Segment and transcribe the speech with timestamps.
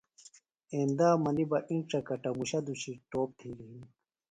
[0.75, 3.87] ایندا منیۡ بہ اِنڇہ کٹموشہ دُشیۡ ٹوپ تِھیلیۡ ہنیۡ